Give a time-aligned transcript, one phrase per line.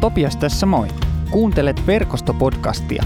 [0.00, 0.88] Topias tässä moi.
[1.30, 3.02] Kuuntelet verkostopodcastia.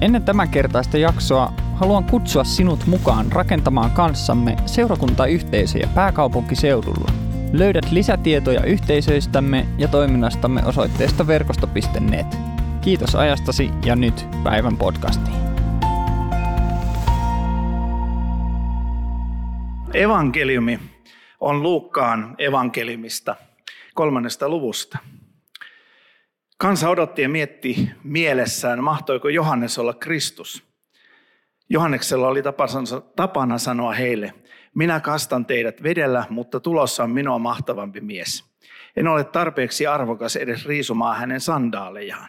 [0.00, 7.12] Ennen tämän kertaista jaksoa haluan kutsua sinut mukaan rakentamaan kanssamme seurakuntayhteisöjä pääkaupunkiseudulla.
[7.52, 12.38] Löydät lisätietoja yhteisöistämme ja toiminnastamme osoitteesta verkosto.net.
[12.80, 15.36] Kiitos ajastasi ja nyt päivän podcastiin.
[19.94, 20.78] Evankeliumi
[21.40, 23.36] on Luukkaan evankeliumista
[23.94, 24.98] kolmannesta luvusta.
[26.58, 30.64] Kansa odotti ja mietti mielessään, mahtoiko Johannes olla Kristus.
[31.68, 32.42] Johanneksella oli
[33.16, 34.34] tapana sanoa heille,
[34.74, 38.44] minä kastan teidät vedellä, mutta tulossa on minua mahtavampi mies.
[38.96, 42.28] En ole tarpeeksi arvokas edes riisumaan hänen sandaalejaan.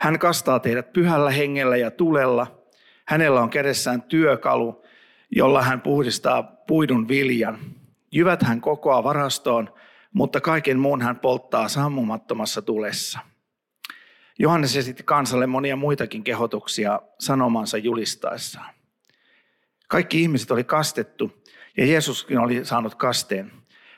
[0.00, 2.58] Hän kastaa teidät pyhällä hengellä ja tulella.
[3.04, 4.82] Hänellä on kädessään työkalu,
[5.30, 7.58] jolla hän puhdistaa puidun viljan.
[8.12, 9.74] Jyvät hän kokoaa varastoon,
[10.12, 13.18] mutta kaiken muun hän polttaa sammumattomassa tulessa.
[14.38, 18.74] Johannes esitti kansalle monia muitakin kehotuksia sanomansa julistaessaan.
[19.88, 21.44] Kaikki ihmiset oli kastettu
[21.76, 23.52] ja Jeesuskin oli saanut kasteen.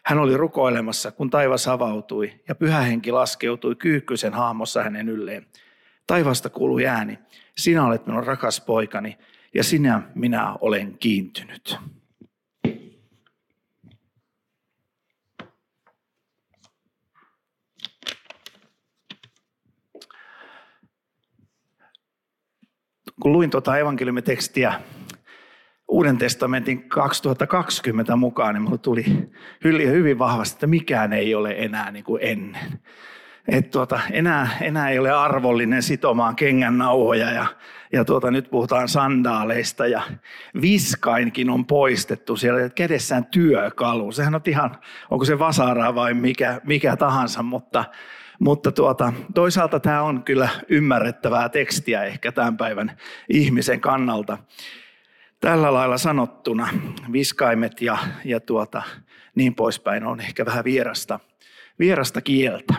[0.05, 5.47] Hän oli rukoilemassa, kun taivas avautui ja pyhä henki laskeutui kyykkyisen hahmossa hänen ylleen.
[6.07, 7.19] Taivasta kuului ääni,
[7.57, 9.19] sinä olet minun rakas poikani
[9.55, 11.79] ja sinä minä olen kiintynyt.
[23.27, 24.74] Kun luin tuota evankeliumitekstiä
[25.88, 29.05] Uuden testamentin 2020 mukaan, niin minulle tuli
[29.86, 32.80] hyvin vahvasti, että mikään ei ole enää niin kuin ennen.
[33.48, 37.46] Et tuota, enää, enää ei ole arvollinen sitomaan kengän nauhoja ja,
[37.92, 40.02] ja tuota, nyt puhutaan sandaaleista ja
[40.61, 44.12] viskainkin on poistettu siellä kädessään työkalu.
[44.12, 44.78] Sehän on ihan,
[45.11, 47.84] onko se vasaraa vai mikä, mikä tahansa, mutta
[48.39, 52.97] mutta tuota, toisaalta tämä on kyllä ymmärrettävää tekstiä ehkä tämän päivän
[53.29, 54.39] ihmisen kannalta.
[55.41, 56.69] Tällä lailla sanottuna
[57.13, 58.83] viskaimet ja, ja tuota,
[59.35, 61.20] niin poispäin on ehkä vähän vierasta,
[61.79, 62.75] vierasta kieltä.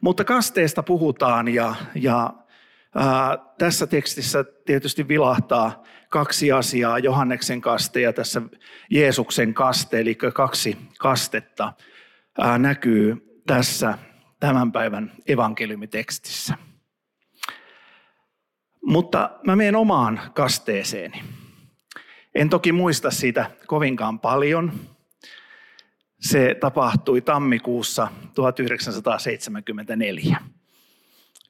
[0.00, 2.34] Mutta kasteesta puhutaan ja, ja
[2.94, 8.42] ää, tässä tekstissä tietysti vilahtaa kaksi asiaa, Johanneksen kaste ja tässä
[8.90, 11.72] Jeesuksen kaste, eli kaksi kastetta
[12.38, 13.98] ää, näkyy tässä
[14.40, 16.54] tämän päivän evankeliumitekstissä.
[18.84, 21.24] Mutta mä menen omaan kasteeseeni.
[22.34, 24.72] En toki muista siitä kovinkaan paljon.
[26.20, 30.36] Se tapahtui tammikuussa 1974,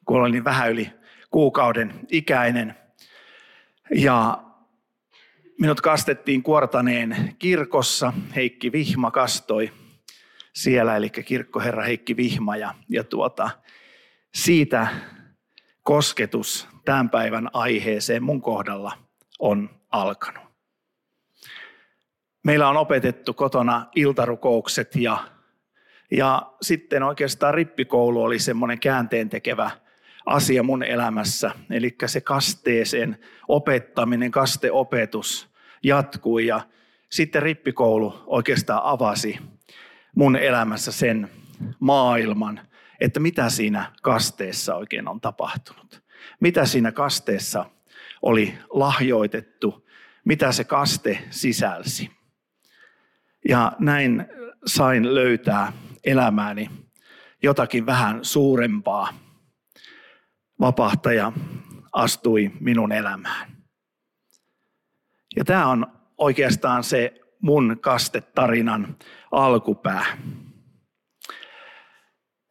[0.05, 0.91] kun olin vähän yli
[1.31, 2.75] kuukauden ikäinen.
[3.95, 4.43] Ja
[5.61, 8.13] minut kastettiin Kuortaneen kirkossa.
[8.37, 9.73] Heikki Vihma kastoi
[10.57, 12.57] siellä, eli kirkkoherra Heikki Vihma.
[12.57, 13.51] Ja, ja tuota,
[14.35, 14.87] siitä
[15.83, 18.93] kosketus tämän päivän aiheeseen mun kohdalla
[19.39, 20.45] on alkanut.
[22.45, 25.19] Meillä on opetettu kotona iltarukoukset ja,
[26.11, 29.71] ja sitten oikeastaan rippikoulu oli semmoinen käänteen tekevä
[30.27, 31.51] asia mun elämässä.
[31.71, 33.19] Eli se kasteeseen
[33.49, 35.49] opettaminen, kasteopetus
[35.83, 36.61] jatkui ja
[37.11, 39.39] sitten rippikoulu oikeastaan avasi
[40.17, 41.31] mun elämässä sen
[41.81, 42.61] maailman,
[43.01, 46.03] että mitä siinä kasteessa oikein on tapahtunut.
[46.41, 47.71] Mitä siinä kasteessa
[48.23, 49.89] oli lahjoitettu,
[50.25, 52.11] mitä se kaste sisälsi.
[53.49, 54.27] Ja näin
[54.67, 55.73] sain löytää
[56.05, 56.71] elämääni
[57.43, 59.09] jotakin vähän suurempaa.
[60.61, 61.33] Vapahtaja
[61.93, 63.53] astui minun elämään.
[65.37, 65.87] Ja tämä on
[66.19, 68.97] oikeastaan se mun kastetarinan
[69.31, 70.05] alkupää.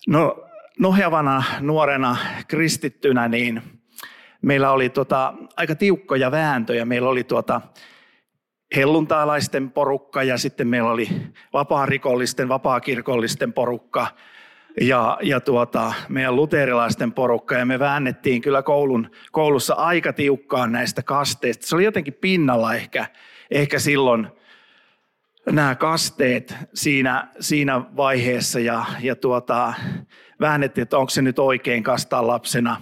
[0.08, 0.46] No,
[0.80, 3.62] nohjavana nuorena kristittynä, niin
[4.42, 6.86] meillä oli tota, aika tiukkoja vääntöjä.
[6.86, 7.62] Meillä oli tuota,
[8.76, 11.10] helluntaalaisten porukka ja sitten meillä oli
[11.54, 14.08] vapaa-rikollisten, vapaa-kirkollisten porukka
[14.82, 21.04] ja, ja tuota, meidän luterilaisten porukka ja me väännettiin kyllä koulun, koulussa aika tiukkaan näistä
[21.04, 21.68] kasteista.
[21.68, 23.06] Se oli jotenkin pinnalla ehkä,
[23.52, 24.28] ehkä silloin
[25.52, 29.74] nämä kasteet siinä, siinä vaiheessa ja, ja tuota,
[30.40, 32.82] väännettiin, että onko se nyt oikein kastaa lapsena,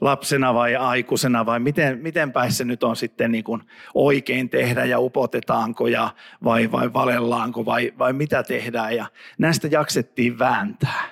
[0.00, 3.62] lapsena vai aikuisena vai miten, miten päin se nyt on sitten niin kuin
[3.94, 6.14] oikein tehdä ja upotetaanko ja
[6.44, 9.06] vai, vai valellaanko vai, vai mitä tehdään ja
[9.38, 11.04] näistä jaksettiin vääntää.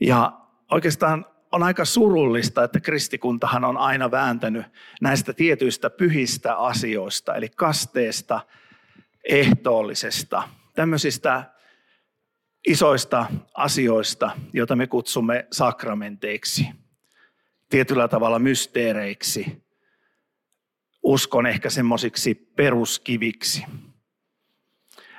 [0.00, 0.32] Ja
[0.70, 4.66] oikeastaan on aika surullista, että kristikuntahan on aina vääntänyt
[5.00, 8.40] näistä tietyistä pyhistä asioista, eli kasteesta–
[9.28, 11.44] ehtoollisesta, tämmöisistä
[12.66, 16.66] isoista asioista, joita me kutsumme sakramenteiksi,
[17.70, 19.62] tietyllä tavalla mysteereiksi,
[21.02, 23.64] uskon ehkä semmoisiksi peruskiviksi.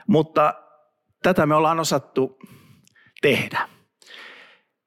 [0.08, 0.54] Mutta
[1.24, 2.40] tätä me ollaan osattu
[3.22, 3.70] tehdä.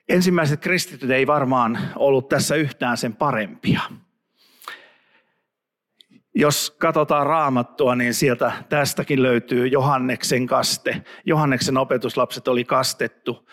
[0.08, 3.80] Ensimmäiset kristityt ei varmaan ollut tässä yhtään sen parempia.
[6.34, 11.02] Jos katsotaan raamattua, niin sieltä tästäkin löytyy Johanneksen kaste.
[11.24, 13.48] Johanneksen opetuslapset oli kastettu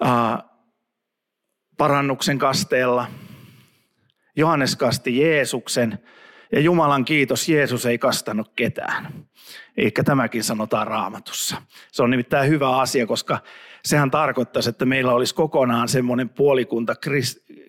[0.00, 0.42] ää,
[1.78, 3.06] parannuksen kasteella.
[4.36, 5.98] Johannes kasti Jeesuksen
[6.52, 9.24] ja Jumalan kiitos, Jeesus ei kastanut ketään.
[9.76, 11.62] Eikä tämäkin sanotaan raamatussa.
[11.92, 13.38] Se on nimittäin hyvä asia, koska
[13.84, 16.94] sehän tarkoittaisi, että meillä olisi kokonaan semmoinen puolikunta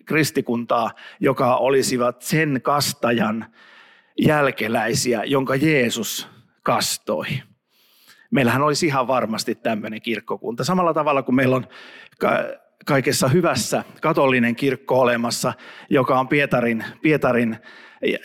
[0.04, 3.46] kristikuntaa, joka olisivat sen kastajan
[4.18, 6.28] jälkeläisiä, jonka Jeesus
[6.62, 7.26] kastoi.
[8.30, 10.64] Meillähän olisi ihan varmasti tämmöinen kirkkokunta.
[10.64, 11.66] Samalla tavalla kuin meillä on
[12.86, 15.52] kaikessa hyvässä katolinen kirkko olemassa,
[15.90, 17.56] joka on Pietarin, Pietarin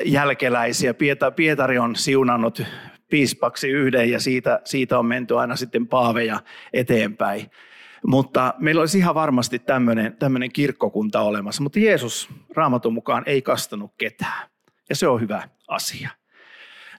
[0.06, 0.94] jälkeläisiä.
[1.36, 2.62] Pietari on siunannut
[3.10, 6.40] piispaksi yhden ja siitä, siitä on menty aina sitten paaveja
[6.74, 7.52] eteenpäin.
[8.08, 13.94] Mutta meillä olisi ihan varmasti tämmöinen, tämmöinen kirkkokunta olemassa, mutta Jeesus raamatun mukaan ei kastanut
[13.98, 14.50] ketään.
[14.90, 16.10] Ja se on hyvä asia.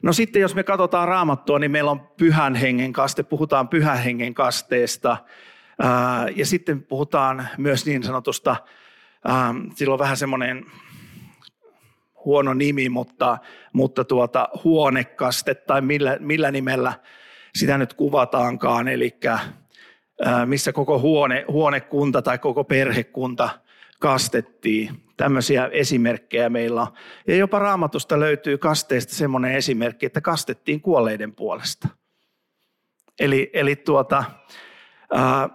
[0.03, 4.35] No sitten jos me katsotaan raamattua, niin meillä on pyhän hengen kaste, puhutaan pyhän hengen
[4.35, 5.17] kasteesta.
[6.37, 8.57] Ja sitten puhutaan myös niin sanotusta,
[9.75, 10.65] sillä on vähän semmoinen
[12.25, 13.39] huono nimi, mutta,
[13.73, 16.93] mutta tuota, huonekaste tai millä, millä nimellä
[17.55, 19.19] sitä nyt kuvataankaan, eli
[20.47, 23.51] missä koko huone, huonekunta tai koko perhekunta
[24.01, 25.03] kastettiin.
[25.20, 26.93] Tämmöisiä esimerkkejä meillä on.
[27.26, 31.88] Ja jopa raamatusta löytyy kasteista semmoinen esimerkki, että kastettiin kuolleiden puolesta.
[33.19, 34.25] Eli, eli tuota,
[35.12, 35.49] ää,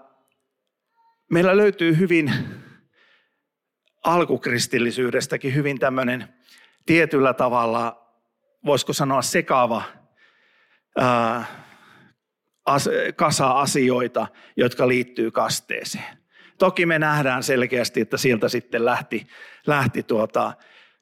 [1.31, 2.33] meillä löytyy hyvin
[4.03, 6.27] alkukristillisyydestäkin hyvin tämmöinen
[6.85, 8.07] tietyllä tavalla,
[8.65, 9.83] voisiko sanoa sekaava
[10.97, 11.45] ää,
[12.65, 14.27] as, kasa asioita,
[14.57, 16.17] jotka liittyy kasteeseen.
[16.57, 19.27] Toki me nähdään selkeästi, että sieltä sitten lähti,
[19.67, 20.53] lähti tuota,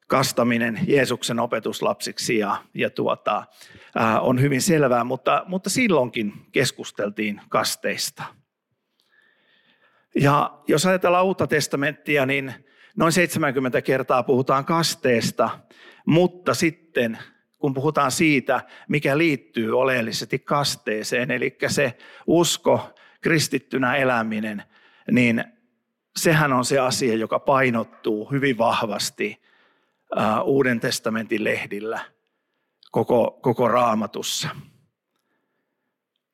[0.06, 3.44] kastaminen Jeesuksen opetuslapsiksi ja, ja tuota,
[3.94, 8.24] ää, on hyvin selvää, mutta, mutta silloinkin keskusteltiin kasteista.
[10.20, 12.54] Ja jos ajatellaan uutta testamenttia, niin
[12.96, 15.50] noin 70 kertaa puhutaan kasteesta,
[16.06, 17.18] mutta sitten
[17.58, 21.96] kun puhutaan siitä, mikä liittyy oleellisesti kasteeseen, eli se
[22.26, 24.62] usko, kristittynä eläminen,
[25.10, 25.44] niin
[26.18, 29.44] sehän on se asia, joka painottuu hyvin vahvasti
[30.44, 32.00] Uuden testamentin lehdillä
[32.90, 34.48] koko, koko raamatussa.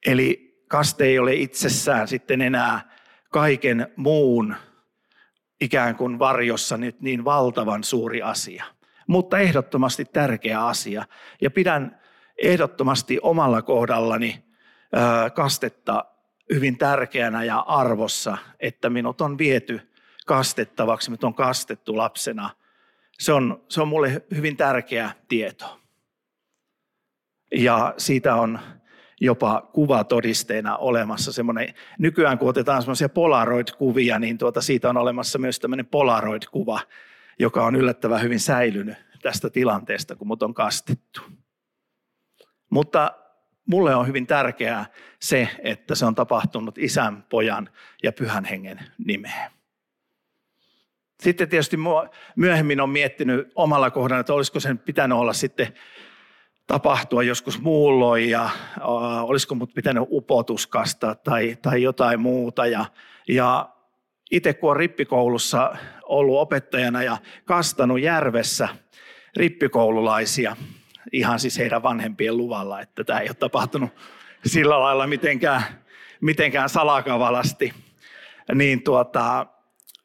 [0.07, 2.91] Eli kaste ei ole itsessään sitten enää
[3.31, 4.57] kaiken muun
[5.61, 8.65] ikään kuin varjossa nyt niin valtavan suuri asia,
[9.07, 11.05] mutta ehdottomasti tärkeä asia.
[11.41, 12.01] Ja pidän
[12.43, 14.45] ehdottomasti omalla kohdallani
[15.35, 16.05] kastetta
[16.55, 19.91] hyvin tärkeänä ja arvossa, että minut on viety
[20.27, 22.51] kastettavaksi, minut on kastettu lapsena.
[23.19, 25.81] Se on, se on mulle hyvin tärkeä tieto.
[27.55, 28.59] Ja siitä on
[29.21, 35.59] jopa kuvatodisteena olemassa semmoinen, nykyään kun otetaan semmoisia Polaroid-kuvia, niin tuota, siitä on olemassa myös
[35.59, 36.81] tämmöinen Polaroid-kuva,
[37.39, 41.21] joka on yllättävän hyvin säilynyt tästä tilanteesta, kun mut on kastettu.
[42.71, 43.13] Mutta
[43.71, 44.87] mulle on hyvin tärkeää
[45.21, 47.69] se, että se on tapahtunut isän, pojan
[48.03, 49.51] ja pyhän hengen nimeen.
[51.21, 51.77] Sitten tietysti
[52.37, 55.75] myöhemmin on miettinyt omalla kohdalla, että olisiko sen pitänyt olla sitten
[56.67, 58.51] tapahtua joskus muulloin ja
[59.23, 62.67] olisiko mut pitänyt upotuskasta tai, tai jotain muuta.
[62.67, 62.85] Ja,
[63.29, 63.69] ja
[64.31, 68.69] itse kun olen rippikoulussa ollut opettajana ja kastanut järvessä
[69.37, 70.57] rippikoululaisia,
[71.13, 73.91] ihan siis heidän vanhempien luvalla, että tämä ei ole tapahtunut
[74.47, 75.63] sillä lailla mitenkään,
[76.21, 77.75] mitenkään salakavalasti,
[78.55, 79.47] niin, tuota,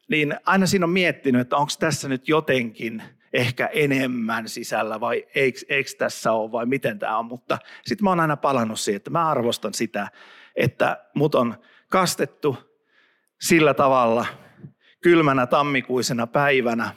[0.08, 3.02] niin aina siinä on miettinyt, että onko tässä nyt jotenkin–
[3.36, 7.26] ehkä enemmän sisällä vai eikö, eikö tässä ole vai miten tämä on.
[7.26, 10.08] Mutta sitten mä oon aina palannut siihen, että mä arvostan sitä,
[10.56, 11.54] että mut on
[11.88, 12.56] kastettu
[13.40, 14.26] sillä tavalla
[15.02, 16.90] kylmänä tammikuisena päivänä,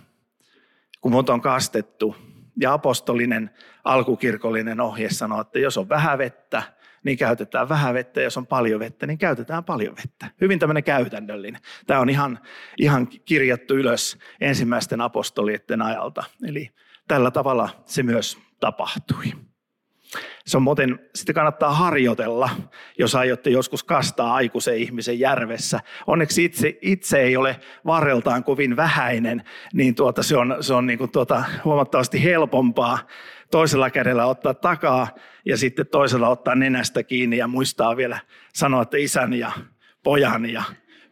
[1.01, 2.15] kun mut on kastettu.
[2.59, 3.49] Ja apostolinen
[3.83, 6.63] alkukirkollinen ohje sanoo, että jos on vähän vettä,
[7.03, 8.21] niin käytetään vähän vettä.
[8.21, 10.27] Jos on paljon vettä, niin käytetään paljon vettä.
[10.41, 11.61] Hyvin tämmöinen käytännöllinen.
[11.87, 12.39] Tämä on ihan,
[12.77, 16.23] ihan kirjattu ylös ensimmäisten apostolien ajalta.
[16.47, 16.71] Eli
[17.07, 19.48] tällä tavalla se myös tapahtui.
[20.45, 22.49] Se on muuten, sitten kannattaa harjoitella,
[22.97, 25.79] jos aiotte joskus kastaa aikuisen ihmisen järvessä.
[26.07, 30.99] Onneksi itse, itse ei ole varreltaan kovin vähäinen, niin tuota, se on, se on niin
[30.99, 32.99] kuin tuota, huomattavasti helpompaa
[33.51, 35.07] toisella kädellä ottaa takaa
[35.45, 38.19] ja sitten toisella ottaa nenästä kiinni ja muistaa vielä
[38.53, 39.51] sanoa, että isän ja
[40.03, 40.63] pojan ja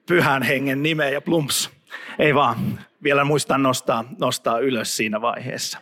[0.07, 1.69] pyhän hengen nimeä ja plumps.
[2.19, 2.57] Ei vaan,
[3.03, 5.79] vielä muistaa nostaa, nostaa ylös siinä vaiheessa.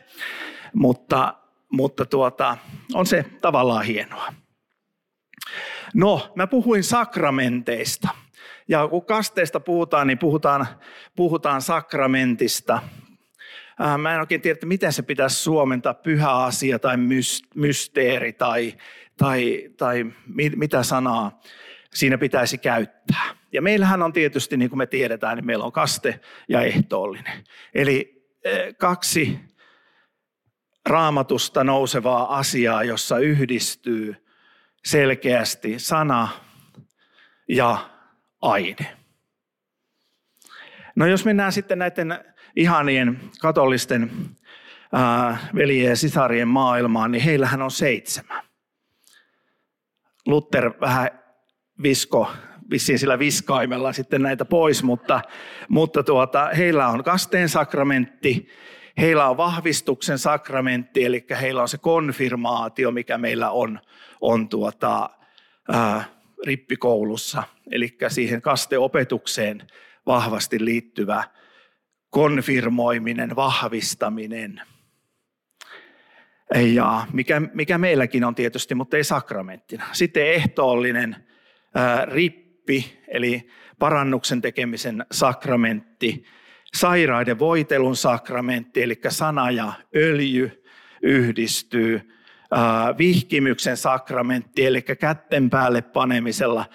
[0.73, 1.33] Mutta,
[1.75, 2.57] mutta tuota,
[2.93, 4.33] on se tavallaan hienoa.
[5.93, 8.07] No, mä puhuin sakramenteista.
[8.67, 10.67] Ja kun kasteesta puhutaan, niin puhutaan,
[11.15, 12.79] puhutaan sakramentista.
[13.97, 16.97] Mä en oikein tiedä, että miten se pitäisi suomentaa, pyhä asia tai
[17.55, 18.73] mysteeri tai,
[19.17, 20.05] tai, tai
[20.55, 21.39] mitä sanaa
[21.93, 23.35] siinä pitäisi käyttää.
[23.51, 27.43] Ja meillähän on tietysti, niin kuin me tiedetään, niin meillä on kaste ja ehtoollinen.
[27.73, 28.25] Eli
[28.77, 29.39] kaksi
[30.85, 34.25] raamatusta nousevaa asiaa, jossa yhdistyy
[34.85, 36.27] selkeästi sana
[37.49, 37.89] ja
[38.41, 38.97] aine.
[40.95, 42.25] No jos mennään sitten näiden
[42.55, 44.11] ihanien katolisten
[45.55, 48.43] veljien ja sisarien maailmaan, niin heillähän on seitsemän.
[50.25, 51.09] Luther vähän
[51.83, 52.31] visko,
[52.69, 55.21] vissiin sillä viskaimella sitten näitä pois, mutta,
[55.69, 58.49] mutta tuota, heillä on kasteen sakramentti,
[58.97, 63.79] heillä on vahvistuksen sakramentti, eli heillä on se konfirmaatio, mikä meillä on,
[64.21, 65.09] on tuota,
[65.73, 66.03] ää,
[66.45, 69.67] rippikoulussa, eli siihen kasteopetukseen
[70.05, 71.23] vahvasti liittyvä
[72.09, 74.61] konfirmoiminen, vahvistaminen.
[76.55, 79.85] Ja mikä, mikä meilläkin on tietysti, mutta ei sakramenttina.
[79.91, 81.15] Sitten ehtoollinen
[81.75, 83.47] ää, rippi, eli
[83.79, 86.25] parannuksen tekemisen sakramentti,
[86.75, 90.63] sairaiden voitelun sakramentti, eli sana ja öljy
[91.01, 92.01] yhdistyy,
[92.97, 96.65] vihkimyksen sakramentti, eli kätten päälle panemisella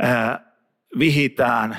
[0.00, 0.52] ää,
[0.98, 1.76] vihitään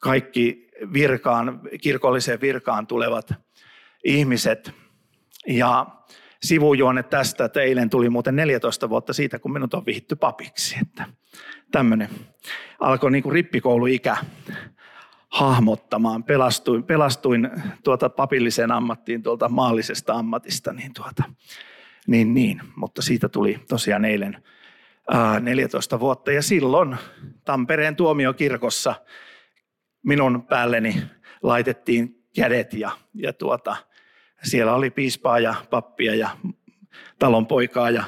[0.00, 3.34] kaikki virkaan, kirkolliseen virkaan tulevat
[4.04, 4.72] ihmiset.
[5.46, 5.86] Ja
[6.42, 10.76] sivujuone tästä, että eilen tuli muuten 14 vuotta siitä, kun minut on vihitty papiksi.
[10.82, 11.04] Että
[11.72, 12.08] tämmöinen
[12.80, 14.16] alkoi niin kuin rippikouluikä
[15.34, 16.24] hahmottamaan.
[16.24, 17.50] Pelastuin, pelastuin
[17.84, 21.22] tuota papilliseen ammattiin tuolta maallisesta ammatista, niin, tuota,
[22.06, 22.60] niin, niin.
[22.76, 24.42] mutta siitä tuli tosiaan eilen
[25.10, 26.32] ää, 14 vuotta.
[26.32, 26.96] Ja silloin
[27.44, 28.94] Tampereen tuomiokirkossa
[30.02, 31.02] minun päälleni
[31.42, 33.76] laitettiin kädet ja, ja tuota,
[34.42, 36.30] siellä oli piispaa ja pappia ja
[37.18, 38.04] talon poikaa ja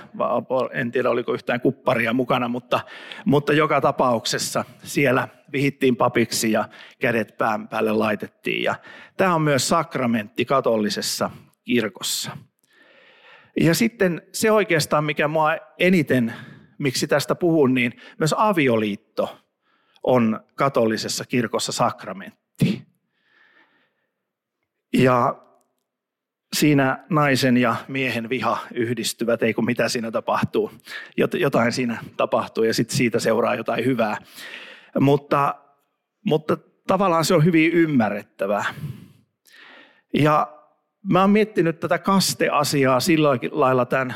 [0.72, 2.80] en tiedä oliko yhtään kupparia mukana, mutta,
[3.24, 6.68] mutta joka tapauksessa siellä vihittiin papiksi ja
[7.00, 8.62] kädet pään päälle laitettiin.
[8.62, 8.74] Ja
[9.16, 11.30] tämä on myös sakramentti katolisessa
[11.64, 12.36] kirkossa.
[13.60, 16.34] Ja sitten se oikeastaan, mikä mua eniten,
[16.78, 19.38] miksi tästä puhun, niin myös avioliitto
[20.02, 22.82] on katolisessa kirkossa sakramentti.
[24.92, 25.45] Ja
[26.58, 30.70] siinä naisen ja miehen viha yhdistyvät, ei kun mitä siinä tapahtuu.
[31.34, 34.16] Jotain siinä tapahtuu ja sitten siitä seuraa jotain hyvää.
[35.00, 35.54] Mutta,
[36.24, 38.64] mutta tavallaan se on hyvin ymmärrettävää.
[40.14, 40.52] Ja
[41.12, 44.14] mä oon miettinyt tätä kasteasiaa sillä lailla tämän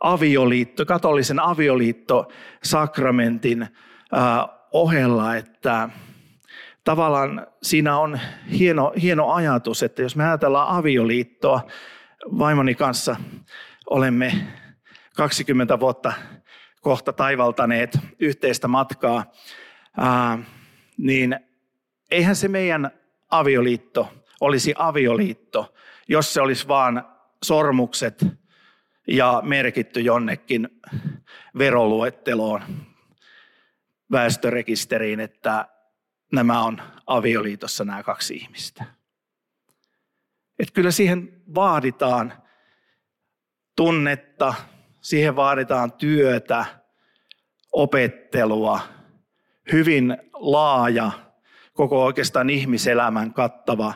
[0.00, 3.66] avioliitto, katolisen avioliitto-sakramentin
[4.72, 5.88] ohella, että
[6.86, 8.20] tavallaan siinä on
[8.58, 11.66] hieno, hieno ajatus, että jos me ajatellaan avioliittoa,
[12.38, 13.16] vaimoni kanssa
[13.90, 14.32] olemme
[15.16, 16.12] 20 vuotta
[16.80, 19.32] kohta taivaltaneet yhteistä matkaa,
[19.98, 20.38] ää,
[20.98, 21.40] niin
[22.10, 22.90] eihän se meidän
[23.30, 25.74] avioliitto olisi avioliitto,
[26.08, 27.08] jos se olisi vaan
[27.44, 28.26] sormukset
[29.08, 30.68] ja merkitty jonnekin
[31.58, 32.62] veroluetteloon,
[34.12, 35.68] väestörekisteriin, että
[36.32, 38.84] nämä on avioliitossa nämä kaksi ihmistä.
[40.58, 42.32] Että kyllä siihen vaaditaan
[43.76, 44.54] tunnetta,
[45.00, 46.64] siihen vaaditaan työtä,
[47.72, 48.80] opettelua,
[49.72, 51.10] hyvin laaja,
[51.72, 53.94] koko oikeastaan ihmiselämän kattava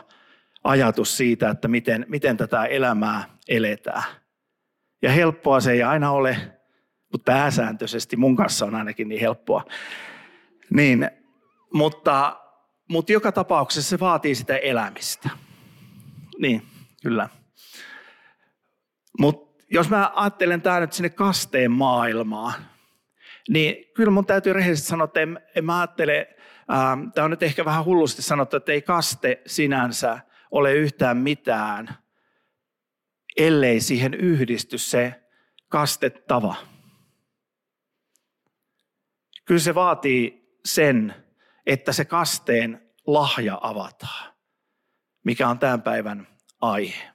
[0.63, 4.03] ajatus siitä, että miten, miten tätä elämää eletään.
[5.01, 6.37] Ja helppoa se ei aina ole,
[7.11, 9.65] mutta pääsääntöisesti mun kanssa on ainakin niin helppoa.
[10.69, 11.11] Niin
[11.73, 12.39] mutta,
[12.89, 15.29] mutta joka tapauksessa se vaatii sitä elämistä.
[16.39, 16.61] Niin,
[17.03, 17.29] kyllä.
[19.19, 22.53] Mutta jos mä ajattelen tämä nyt sinne kasteen maailmaan,
[23.49, 26.35] niin kyllä mun täytyy rehellisesti sanoa, että en, en mä ajattele,
[27.13, 30.19] tämä on nyt ehkä vähän hullusti sanottu, että ei kaste sinänsä
[30.51, 31.97] ole yhtään mitään,
[33.37, 35.21] ellei siihen yhdisty se
[35.69, 36.55] kastettava.
[39.45, 41.15] Kyllä se vaatii sen,
[41.71, 44.33] että se kasteen lahja avataan,
[45.23, 46.27] mikä on tämän päivän
[46.61, 47.11] aihe.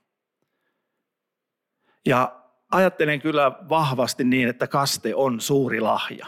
[2.06, 6.26] Ja ajattelen kyllä vahvasti niin, että kaste on suuri lahja.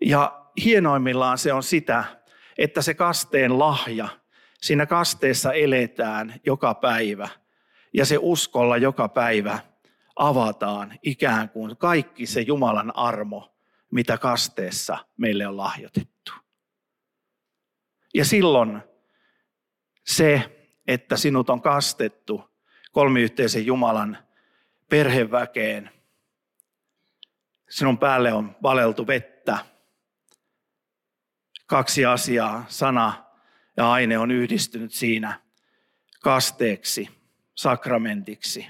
[0.00, 2.04] Ja hienoimmillaan se on sitä,
[2.58, 4.08] että se kasteen lahja,
[4.62, 7.28] siinä kasteessa eletään joka päivä
[7.94, 9.58] ja se uskolla joka päivä
[10.16, 13.57] avataan ikään kuin kaikki se Jumalan armo,
[13.90, 16.32] mitä kasteessa meille on lahjoitettu.
[18.14, 18.82] Ja silloin
[20.06, 22.50] se, että sinut on kastettu
[22.92, 24.18] kolmiyhteisen Jumalan
[24.88, 25.90] perheväkeen,
[27.70, 29.58] sinun päälle on valeltu vettä,
[31.66, 33.24] kaksi asiaa, sana
[33.76, 35.40] ja aine on yhdistynyt siinä
[36.22, 37.08] kasteeksi,
[37.54, 38.66] sakramentiksi,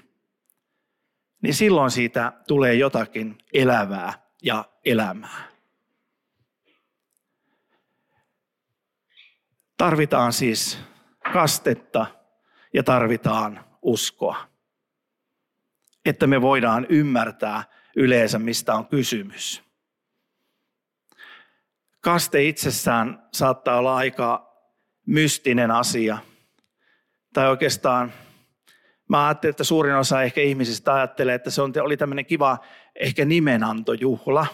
[1.43, 5.49] niin silloin siitä tulee jotakin elävää ja elämää.
[9.77, 10.79] Tarvitaan siis
[11.33, 12.07] kastetta
[12.75, 14.49] ja tarvitaan uskoa,
[16.05, 17.65] että me voidaan ymmärtää
[17.97, 19.63] yleensä, mistä on kysymys.
[22.01, 24.55] Kaste itsessään saattaa olla aika
[25.07, 26.19] mystinen asia.
[27.33, 28.13] Tai oikeastaan
[29.09, 32.59] mä ajattelin, että suurin osa ehkä ihmisistä ajattelee, että se oli tämmöinen kiva
[32.95, 34.47] ehkä nimenantojuhla.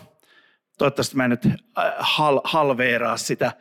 [0.78, 1.54] Toivottavasti mä en nyt äh,
[1.98, 3.52] hal, halveeraa sitä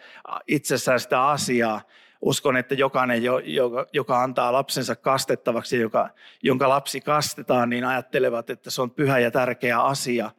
[0.47, 1.81] itsessään sitä asiaa.
[2.21, 6.09] Uskon, että jokainen, joka, joka antaa lapsensa kastettavaksi, joka,
[6.43, 10.31] jonka lapsi kastetaan, niin ajattelevat, että se on pyhä ja tärkeä asia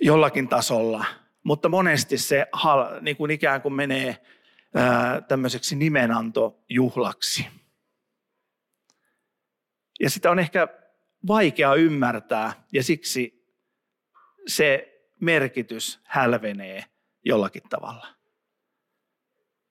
[0.00, 1.04] jollakin tasolla–
[1.48, 2.46] mutta monesti se
[3.00, 4.16] niin kuin ikään kuin menee
[4.74, 7.46] ää, tämmöiseksi nimenantojuhlaksi.
[10.00, 10.68] Ja sitä on ehkä
[11.26, 13.44] vaikea ymmärtää ja siksi
[14.46, 16.84] se merkitys hälvenee
[17.24, 18.06] jollakin tavalla.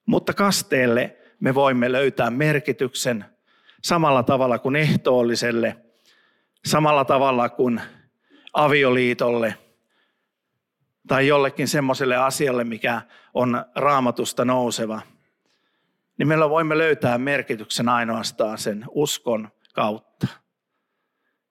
[0.05, 3.25] Mutta kasteelle me voimme löytää merkityksen
[3.83, 5.77] samalla tavalla kuin ehtoolliselle,
[6.65, 7.81] samalla tavalla kuin
[8.53, 9.55] avioliitolle–
[11.07, 13.01] tai jollekin semmoiselle asialle, mikä
[13.33, 15.01] on raamatusta nouseva,
[16.17, 20.27] niin meillä voimme löytää merkityksen ainoastaan sen uskon kautta.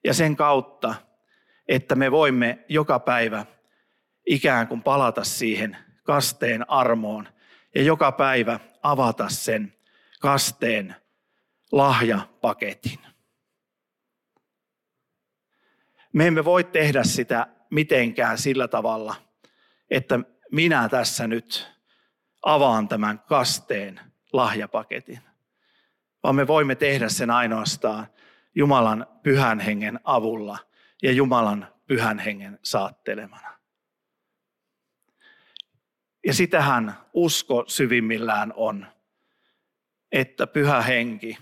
[0.05, 0.95] Ja sen kautta,
[1.69, 3.47] että me voimme joka päivä
[4.27, 7.29] ikään kuin palata siihen kasteen armoon
[7.75, 9.75] ja joka päivä avata sen
[10.21, 10.97] kasteen
[11.73, 12.99] lahjapaketin.
[16.13, 19.15] Me emme voi tehdä sitä mitenkään sillä tavalla–
[19.91, 20.21] että
[20.53, 21.69] minä tässä nyt
[22.43, 24.01] avaan tämän kasteen
[24.33, 25.21] lahjapaketin,
[26.23, 28.07] vaan me voimme tehdä sen ainoastaan
[28.57, 30.59] Jumalan pyhän hengen avulla
[31.03, 33.59] ja Jumalan pyhän hengen saattelemana.
[36.27, 38.87] Ja sitähän usko syvimmillään on,
[40.13, 41.39] että pyhä henki,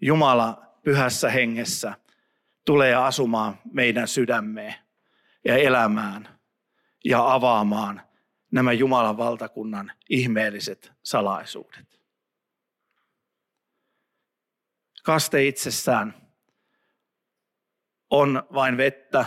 [0.00, 1.94] Jumala pyhässä hengessä
[2.64, 4.74] tulee asumaan meidän sydämeen
[5.44, 6.28] ja elämään–
[7.04, 8.02] ja avaamaan
[8.50, 12.00] nämä Jumalan valtakunnan ihmeelliset salaisuudet.
[15.02, 16.21] Kaste itsessään
[18.12, 19.24] on vain vettä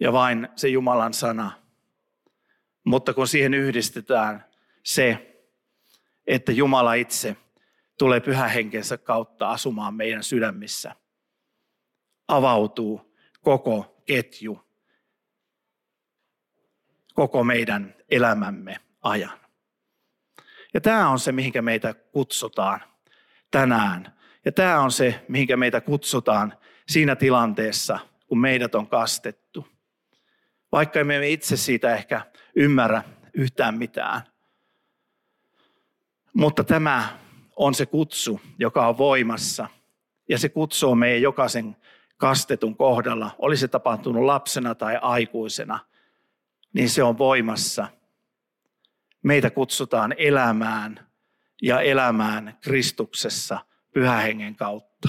[0.00, 1.52] ja vain se Jumalan sana.
[2.84, 4.44] Mutta kun siihen yhdistetään
[4.84, 5.38] se,
[6.26, 7.36] että Jumala itse
[7.98, 10.96] tulee pyhähenkensä kautta asumaan meidän sydämissä,
[12.28, 14.72] avautuu koko ketju
[17.14, 19.40] koko meidän elämämme ajan.
[20.74, 22.80] Ja tämä on se, mihinkä meitä kutsutaan
[23.50, 24.18] tänään.
[24.44, 26.58] Ja tämä on se, mihinkä meitä kutsutaan
[26.92, 29.68] siinä tilanteessa, kun meidät on kastettu.
[30.72, 32.26] Vaikka emme itse siitä ehkä
[32.56, 33.02] ymmärrä
[33.34, 34.22] yhtään mitään.
[36.34, 37.18] Mutta tämä
[37.56, 39.68] on se kutsu, joka on voimassa.
[40.28, 41.76] Ja se kutsuu meidän jokaisen
[42.16, 45.78] kastetun kohdalla, oli se tapahtunut lapsena tai aikuisena–
[46.72, 47.88] niin se on voimassa.
[49.22, 51.08] Meitä kutsutaan elämään
[51.62, 53.58] ja elämään Kristuksessa
[53.94, 55.08] pyhähengen kautta.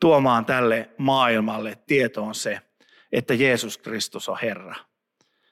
[0.00, 2.60] Tuomaan tälle maailmalle tietoon se,
[3.12, 4.74] että Jeesus Kristus on Herra.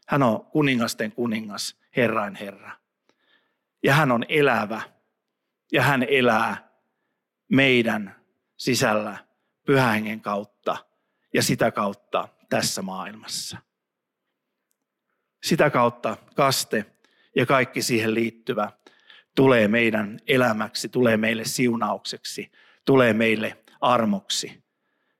[0.09, 2.71] Hän on kuningasten kuningas, Herrain Herra.
[3.83, 4.81] Ja hän on elävä
[5.73, 6.69] ja hän elää
[7.49, 8.17] meidän
[8.57, 9.19] sisällä
[9.67, 10.77] pyhähengen kautta
[11.35, 13.59] ja sitä kautta tässä maailmassa.
[15.43, 16.87] Sitä kautta kaste
[17.37, 18.73] ja kaikki siihen liittyvä
[19.37, 22.53] tulee meidän elämäksi, tulee meille siunaukseksi,
[22.85, 24.65] tulee meille armoksi.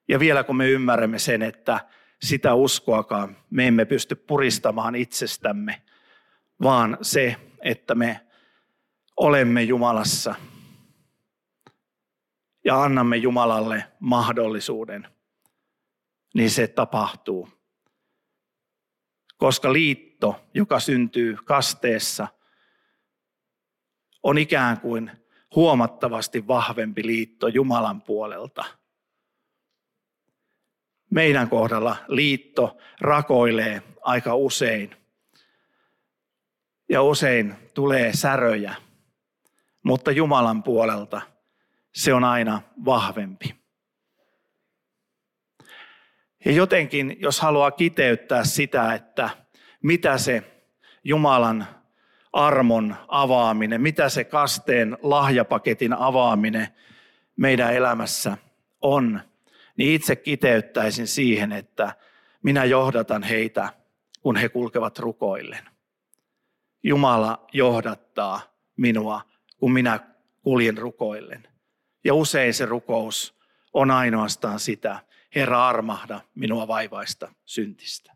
[0.09, 1.89] Ja vielä kun me ymmärrämme sen, että
[2.23, 5.83] sitä uskoakaan me emme pysty puristamaan itsestämme,
[6.63, 8.27] vaan se, että me
[9.17, 10.35] olemme Jumalassa
[12.65, 15.09] ja annamme Jumalalle mahdollisuuden,
[16.35, 17.49] niin se tapahtuu.
[19.37, 22.29] Koska liitto, joka syntyy kasteessa,
[24.23, 25.11] on ikään kuin
[25.55, 28.65] huomattavasti vahvempi liitto Jumalan puolelta.
[31.11, 34.97] Meidän kohdalla liitto rakoilee aika usein.
[36.89, 38.75] Ja usein tulee säröjä,
[39.83, 41.21] mutta Jumalan puolelta
[41.95, 43.55] se on aina vahvempi.
[46.45, 49.31] Ja jotenkin, jos haluaa kiteyttää sitä, että
[49.83, 50.65] mitä se
[51.05, 51.78] Jumalan
[52.39, 56.69] armon avaaminen, mitä se kasteen lahjapaketin avaaminen
[57.37, 58.39] meidän elämässä
[58.81, 59.21] on,
[59.77, 61.95] niin itse kiteyttäisin siihen, että
[62.43, 63.73] minä johdatan heitä,
[64.21, 65.69] kun he kulkevat rukoillen.
[66.83, 68.41] Jumala johdattaa
[68.77, 69.21] minua,
[69.57, 70.01] kun minä
[70.43, 71.49] kuljen rukoillen.
[72.05, 73.39] Ja usein se rukous
[73.73, 75.01] on ainoastaan sitä,
[75.35, 78.13] Herra armahda minua vaivaista syntistä.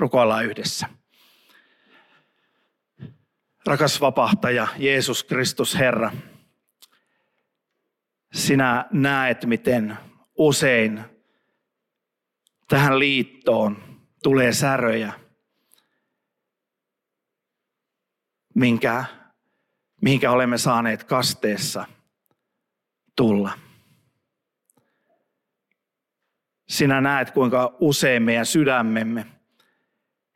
[0.00, 1.03] Rukoillaan yhdessä.
[3.66, 6.12] Rakas vapahtaja, Jeesus Kristus Herra,
[8.32, 9.98] sinä näet, miten
[10.38, 11.04] usein
[12.68, 15.12] tähän liittoon tulee säröjä,
[18.54, 19.04] minkä,
[20.02, 21.84] minkä olemme saaneet kasteessa
[23.16, 23.58] tulla.
[26.68, 29.26] Sinä näet, kuinka usein meidän sydämemme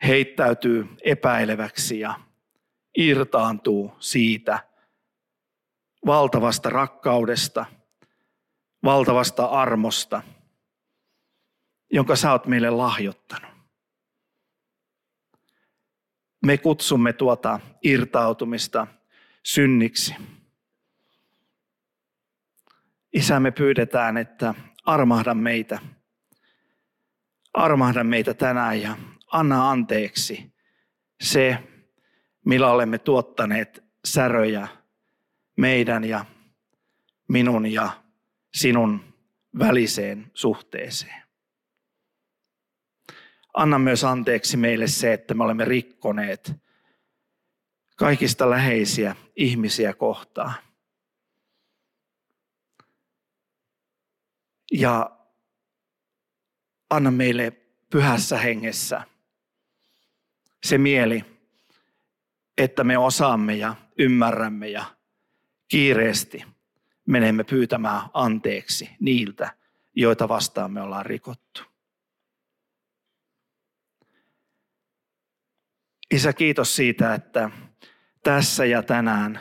[0.03, 2.28] heittäytyy epäileväksi ja
[2.99, 4.69] irtaantuu siitä
[6.07, 7.67] valtavasta rakkaudesta,
[8.85, 10.23] valtavasta armosta,
[11.93, 13.51] jonka sä oot meille lahjoittanut.
[16.47, 18.87] Me kutsumme tuota irtautumista
[19.45, 20.15] synniksi.
[23.13, 25.79] Isä, me pyydetään, että armahda meitä.
[27.55, 28.97] Armahda meitä tänään ja
[29.33, 30.55] anna anteeksi
[31.21, 31.59] se,
[32.45, 34.69] millä olemme tuottaneet säröjä
[35.57, 36.25] meidän ja
[37.29, 38.03] minun ja
[38.55, 39.15] sinun
[39.59, 41.23] väliseen suhteeseen.
[43.55, 46.53] Anna myös anteeksi meille se, että me olemme rikkoneet
[47.97, 50.55] kaikista läheisiä ihmisiä kohtaan.
[54.73, 55.19] Ja
[56.91, 57.51] anna meille
[57.91, 59.03] pyhässä hengessä
[60.65, 61.25] se mieli,
[62.59, 64.85] että me osaamme ja ymmärrämme ja
[65.69, 66.45] kiireesti
[67.07, 69.55] menemme pyytämään anteeksi niiltä,
[69.95, 71.63] joita vastaan me ollaan rikottu.
[76.11, 77.51] Isä, kiitos siitä, että
[78.23, 79.41] tässä ja tänään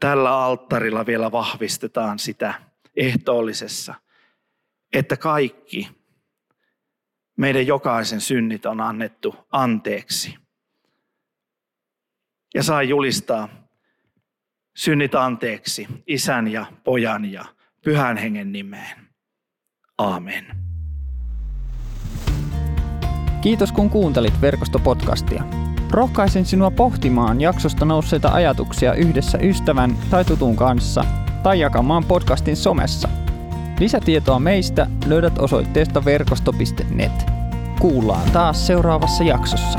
[0.00, 2.54] tällä alttarilla vielä vahvistetaan sitä
[2.96, 3.94] ehtoollisessa,
[4.92, 5.90] että kaikki
[7.36, 10.41] meidän jokaisen synnit on annettu anteeksi.
[12.54, 13.48] Ja saa julistaa
[14.76, 17.44] synnit anteeksi isän ja pojan ja
[17.84, 18.96] pyhän hengen nimeen.
[19.98, 20.46] Aamen.
[23.40, 25.44] Kiitos kun kuuntelit verkostopodcastia.
[25.90, 31.04] Rohkaisen sinua pohtimaan jaksosta nousseita ajatuksia yhdessä ystävän tai tutun kanssa
[31.42, 33.08] tai jakamaan podcastin somessa.
[33.80, 37.12] Lisätietoa meistä löydät osoitteesta verkosto.net.
[37.80, 39.78] Kuullaan taas seuraavassa jaksossa.